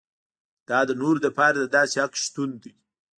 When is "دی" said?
2.63-2.71